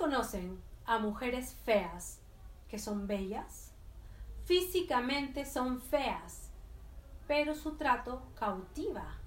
conocen 0.00 0.62
a 0.86 0.98
mujeres 0.98 1.54
feas 1.62 2.22
que 2.70 2.78
son 2.78 3.06
bellas? 3.06 3.74
Físicamente 4.46 5.44
son 5.44 5.78
feas, 5.78 6.50
pero 7.28 7.54
su 7.54 7.76
trato 7.76 8.22
cautiva. 8.34 9.18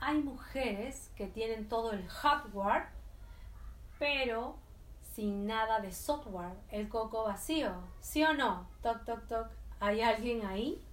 Hay 0.00 0.20
mujeres 0.20 1.12
que 1.14 1.28
tienen 1.28 1.68
todo 1.68 1.92
el 1.92 2.08
hardware, 2.08 2.88
pero 4.00 4.56
sin 5.14 5.46
nada 5.46 5.78
de 5.78 5.92
software, 5.92 6.56
el 6.70 6.88
coco 6.88 7.22
vacío. 7.22 7.72
¿Sí 8.00 8.24
o 8.24 8.34
no? 8.34 8.66
Toc, 8.82 9.04
toc, 9.04 9.28
toc. 9.28 9.46
¿Hay 9.78 10.02
alguien 10.02 10.44
ahí? 10.44 10.84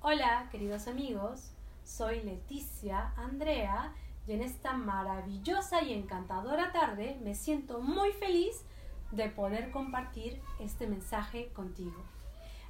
Hola, 0.00 0.48
queridos 0.52 0.86
amigos. 0.86 1.50
Soy 1.82 2.22
Leticia 2.22 3.12
Andrea 3.16 3.92
y 4.26 4.32
en 4.32 4.42
esta 4.42 4.72
maravillosa 4.72 5.82
y 5.82 5.92
encantadora 5.92 6.72
tarde 6.72 7.18
me 7.22 7.34
siento 7.34 7.80
muy 7.80 8.12
feliz 8.12 8.64
de 9.12 9.28
poder 9.28 9.70
compartir 9.70 10.40
este 10.58 10.86
mensaje 10.86 11.48
contigo. 11.52 12.02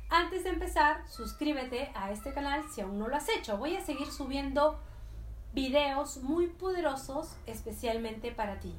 Antes 0.08 0.44
de 0.44 0.50
empezar, 0.50 1.08
suscríbete 1.08 1.90
a 1.94 2.12
este 2.12 2.32
canal 2.32 2.64
si 2.70 2.80
aún 2.80 2.98
no 2.98 3.08
lo 3.08 3.16
has 3.16 3.28
hecho. 3.28 3.56
Voy 3.58 3.76
a 3.76 3.80
seguir 3.80 4.06
subiendo 4.06 4.78
videos 5.52 6.18
muy 6.18 6.46
poderosos 6.46 7.36
especialmente 7.46 8.30
para 8.30 8.60
ti. 8.60 8.74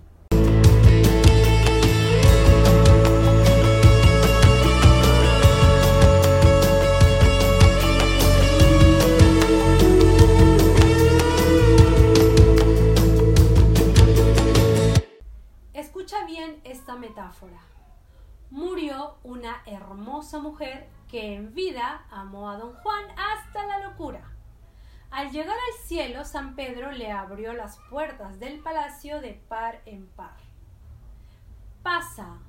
Metáfora. 16.98 17.60
Murió 18.50 19.18
una 19.24 19.62
hermosa 19.66 20.40
mujer 20.40 20.88
que 21.10 21.36
en 21.36 21.54
vida 21.54 22.06
amó 22.10 22.50
a 22.50 22.58
don 22.58 22.74
Juan 22.76 23.06
hasta 23.18 23.66
la 23.66 23.80
locura. 23.80 24.32
Al 25.10 25.32
llegar 25.32 25.56
al 25.56 25.86
cielo, 25.86 26.26
San 26.26 26.56
Pedro 26.56 26.92
le 26.92 27.12
abrió 27.12 27.54
las 27.54 27.80
puertas 27.90 28.40
del 28.40 28.60
palacio 28.60 29.22
de 29.22 29.34
par 29.48 29.82
en 29.86 30.08
par. 30.08 30.38
Pasa, 31.82 32.40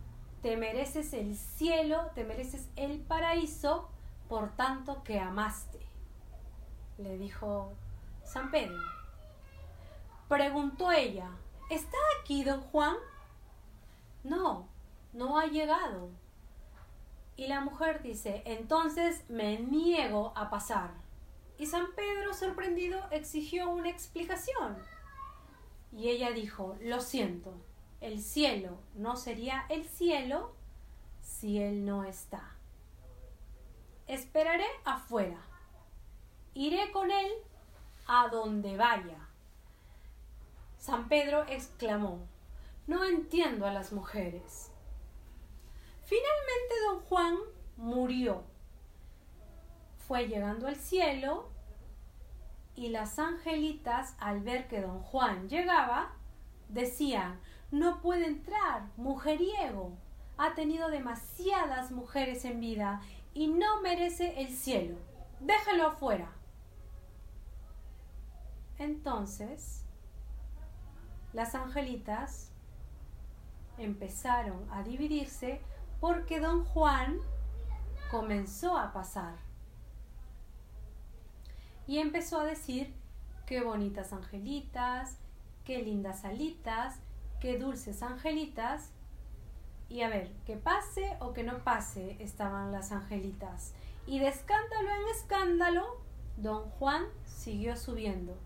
te 0.42 0.56
mereces 0.56 1.12
el 1.12 1.36
cielo, 1.36 2.10
te 2.14 2.24
mereces 2.24 2.68
el 2.76 3.00
paraíso, 3.00 3.88
por 4.28 4.50
tanto 4.56 5.02
que 5.04 5.20
amaste, 5.20 5.80
le 6.98 7.16
dijo 7.16 7.72
San 8.24 8.50
Pedro. 8.50 8.78
Preguntó 10.28 10.92
ella, 10.92 11.30
¿está 11.70 11.96
aquí 12.20 12.44
don 12.44 12.60
Juan? 12.60 12.96
No, 14.28 14.68
no 15.14 15.38
ha 15.38 15.46
llegado. 15.46 16.10
Y 17.36 17.46
la 17.46 17.60
mujer 17.62 18.02
dice, 18.02 18.42
entonces 18.44 19.24
me 19.30 19.58
niego 19.58 20.32
a 20.36 20.50
pasar. 20.50 20.90
Y 21.56 21.66
San 21.66 21.94
Pedro, 21.94 22.34
sorprendido, 22.34 23.00
exigió 23.10 23.70
una 23.70 23.88
explicación. 23.88 24.76
Y 25.92 26.10
ella 26.10 26.30
dijo, 26.32 26.76
lo 26.82 27.00
siento, 27.00 27.54
el 28.02 28.20
cielo 28.20 28.78
no 28.94 29.16
sería 29.16 29.64
el 29.70 29.88
cielo 29.88 30.54
si 31.22 31.62
él 31.62 31.86
no 31.86 32.04
está. 32.04 32.54
Esperaré 34.06 34.66
afuera. 34.84 35.40
Iré 36.52 36.92
con 36.92 37.10
él 37.10 37.32
a 38.06 38.28
donde 38.28 38.76
vaya. 38.76 39.26
San 40.76 41.08
Pedro 41.08 41.44
exclamó, 41.48 42.26
no 42.88 43.04
entiendo 43.04 43.66
a 43.66 43.72
las 43.72 43.92
mujeres. 43.92 44.72
Finalmente 46.04 46.74
don 46.86 47.00
Juan 47.00 47.36
murió. 47.76 48.42
Fue 49.98 50.26
llegando 50.26 50.66
al 50.66 50.76
cielo 50.76 51.50
y 52.74 52.88
las 52.88 53.18
angelitas, 53.18 54.16
al 54.18 54.40
ver 54.40 54.68
que 54.68 54.80
don 54.80 55.00
Juan 55.02 55.50
llegaba, 55.50 56.12
decían, 56.70 57.38
no 57.70 58.00
puede 58.00 58.26
entrar, 58.26 58.88
mujeriego. 58.96 59.92
Ha 60.38 60.54
tenido 60.54 60.88
demasiadas 60.88 61.90
mujeres 61.90 62.46
en 62.46 62.58
vida 62.58 63.02
y 63.34 63.48
no 63.48 63.82
merece 63.82 64.40
el 64.40 64.48
cielo. 64.48 64.96
Déjalo 65.40 65.88
afuera. 65.88 66.32
Entonces, 68.78 69.84
las 71.34 71.54
angelitas 71.54 72.50
empezaron 73.78 74.68
a 74.70 74.82
dividirse 74.82 75.60
porque 76.00 76.40
don 76.40 76.64
Juan 76.64 77.18
comenzó 78.10 78.78
a 78.78 78.92
pasar. 78.92 79.36
Y 81.86 81.98
empezó 81.98 82.40
a 82.40 82.44
decir 82.44 82.94
qué 83.46 83.62
bonitas 83.62 84.12
angelitas, 84.12 85.18
qué 85.64 85.82
lindas 85.82 86.24
alitas, 86.24 87.00
qué 87.40 87.58
dulces 87.58 88.02
angelitas. 88.02 88.90
Y 89.88 90.02
a 90.02 90.08
ver, 90.08 90.32
que 90.44 90.56
pase 90.56 91.16
o 91.20 91.32
que 91.32 91.44
no 91.44 91.64
pase 91.64 92.16
estaban 92.22 92.72
las 92.72 92.92
angelitas. 92.92 93.72
Y 94.06 94.18
de 94.18 94.28
escándalo 94.28 94.90
en 94.90 95.08
escándalo, 95.16 96.00
don 96.36 96.68
Juan 96.70 97.04
siguió 97.24 97.76
subiendo. 97.76 98.36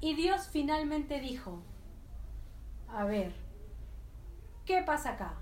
Y 0.00 0.14
Dios 0.14 0.48
finalmente 0.48 1.20
dijo, 1.20 1.60
a 2.88 3.04
ver, 3.04 3.34
¿Qué 4.70 4.82
pasa 4.82 5.14
acá? 5.14 5.34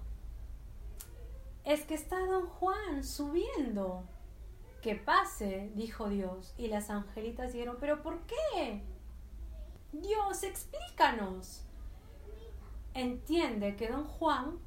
Es 1.63 1.85
que 1.85 1.93
está 1.93 2.19
don 2.19 2.47
Juan 2.47 3.05
subiendo. 3.05 4.05
Que 4.81 4.95
pase, 4.95 5.71
dijo 5.75 6.09
Dios. 6.09 6.55
Y 6.57 6.69
las 6.69 6.89
angelitas 6.89 7.53
dijeron, 7.53 7.77
pero 7.79 8.03
¿por 8.03 8.21
qué? 8.21 8.83
Dios, 9.93 10.43
explícanos. 10.45 11.63
Entiende 12.95 13.77
que 13.77 13.89
don 13.89 14.07
Juan 14.07 14.59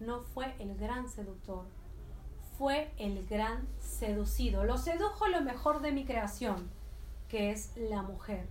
no 0.00 0.22
fue 0.22 0.54
el 0.60 0.74
gran 0.78 1.10
seductor, 1.10 1.66
fue 2.56 2.94
el 2.96 3.26
gran 3.26 3.68
seducido. 3.80 4.64
Lo 4.64 4.78
sedujo 4.78 5.26
lo 5.26 5.42
mejor 5.42 5.82
de 5.82 5.92
mi 5.92 6.06
creación, 6.06 6.70
que 7.28 7.50
es 7.50 7.76
la 7.76 8.00
mujer. 8.00 8.48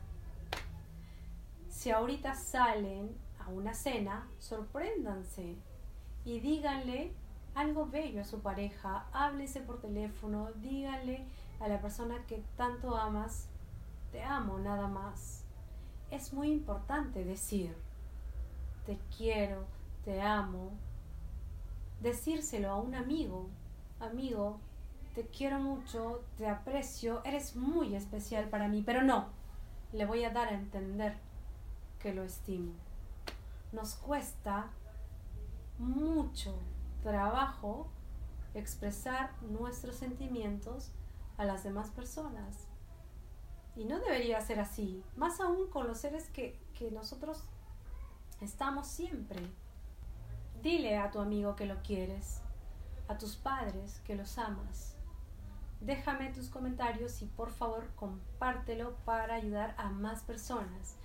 Si 1.69 1.89
ahorita 1.89 2.35
salen 2.35 3.24
a 3.45 3.49
una 3.49 3.73
cena, 3.73 4.27
sorpréndanse 4.39 5.55
y 6.23 6.39
díganle 6.39 7.13
algo 7.53 7.85
bello 7.85 8.21
a 8.21 8.25
su 8.25 8.41
pareja, 8.41 9.07
háblese 9.13 9.61
por 9.61 9.79
teléfono, 9.79 10.51
díganle 10.55 11.25
a 11.59 11.67
la 11.67 11.79
persona 11.79 12.25
que 12.27 12.43
tanto 12.57 12.97
amas, 12.97 13.47
te 14.11 14.23
amo 14.23 14.59
nada 14.59 14.87
más. 14.87 15.45
Es 16.11 16.33
muy 16.33 16.51
importante 16.51 17.23
decir, 17.23 17.75
te 18.85 18.99
quiero, 19.15 19.65
te 20.03 20.21
amo, 20.21 20.71
decírselo 22.01 22.69
a 22.69 22.81
un 22.81 22.95
amigo, 22.95 23.49
amigo, 23.99 24.59
te 25.13 25.25
quiero 25.27 25.59
mucho, 25.59 26.23
te 26.37 26.47
aprecio, 26.47 27.23
eres 27.23 27.55
muy 27.55 27.95
especial 27.95 28.49
para 28.49 28.67
mí, 28.67 28.83
pero 28.85 29.01
no, 29.01 29.27
le 29.93 30.05
voy 30.05 30.25
a 30.25 30.31
dar 30.31 30.49
a 30.49 30.55
entender 30.55 31.15
que 31.99 32.13
lo 32.13 32.23
estimo 32.23 32.73
nos 33.75 33.95
cuesta 33.95 34.71
mucho 35.77 36.57
trabajo 37.03 37.91
expresar 38.53 39.31
nuestros 39.43 39.97
sentimientos 39.97 40.91
a 41.37 41.43
las 41.43 41.63
demás 41.63 41.89
personas. 41.91 42.67
Y 43.75 43.83
no 43.83 43.99
debería 43.99 44.39
ser 44.39 44.61
así, 44.61 45.03
más 45.17 45.41
aún 45.41 45.69
con 45.69 45.87
los 45.87 45.97
seres 45.97 46.29
que, 46.29 46.57
que 46.73 46.89
nosotros 46.89 47.43
estamos 48.39 48.87
siempre. 48.87 49.41
Dile 50.63 50.97
a 50.97 51.11
tu 51.11 51.19
amigo 51.19 51.57
que 51.57 51.65
lo 51.65 51.81
quieres, 51.83 52.41
a 53.09 53.17
tus 53.17 53.35
padres 53.35 53.99
que 54.05 54.15
los 54.15 54.37
amas. 54.37 54.95
Déjame 55.81 56.31
tus 56.31 56.47
comentarios 56.47 57.21
y 57.21 57.25
por 57.25 57.51
favor 57.51 57.93
compártelo 57.95 58.95
para 59.03 59.35
ayudar 59.35 59.75
a 59.77 59.89
más 59.89 60.23
personas 60.23 60.95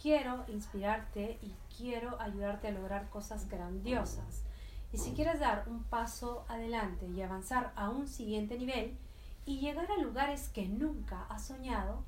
quiero 0.00 0.44
inspirarte 0.48 1.38
y 1.42 1.52
quiero 1.76 2.20
ayudarte 2.20 2.68
a 2.68 2.72
lograr 2.72 3.08
cosas 3.10 3.48
grandiosas. 3.48 4.44
Y 4.92 4.98
si 4.98 5.12
quieres 5.12 5.40
dar 5.40 5.64
un 5.68 5.82
paso 5.84 6.44
adelante 6.48 7.06
y 7.06 7.20
avanzar 7.20 7.72
a 7.76 7.90
un 7.90 8.08
siguiente 8.08 8.56
nivel 8.56 8.96
y 9.44 9.58
llegar 9.58 9.90
a 9.90 10.02
lugares 10.02 10.48
que 10.48 10.66
nunca 10.66 11.26
has 11.28 11.46
soñado, 11.46 12.02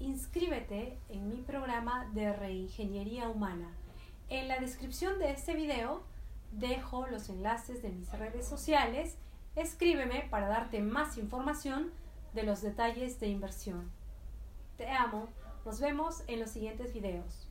inscríbete 0.00 0.98
en 1.08 1.28
mi 1.28 1.36
programa 1.36 2.08
de 2.12 2.32
reingeniería 2.32 3.28
humana. 3.28 3.70
En 4.28 4.48
la 4.48 4.58
descripción 4.58 5.18
de 5.18 5.30
este 5.30 5.54
video 5.54 6.02
dejo 6.52 7.06
los 7.06 7.28
enlaces 7.28 7.82
de 7.82 7.90
mis 7.90 8.10
redes 8.12 8.46
sociales. 8.46 9.16
Escríbeme 9.54 10.26
para 10.30 10.48
darte 10.48 10.82
más 10.82 11.16
información 11.16 11.92
de 12.34 12.42
los 12.42 12.60
detalles 12.60 13.20
de 13.20 13.28
inversión. 13.28 13.90
Te 14.76 14.90
amo 14.90 15.28
nos 15.66 15.80
vemos 15.80 16.22
en 16.28 16.38
los 16.38 16.50
siguientes 16.50 16.92
videos. 16.94 17.45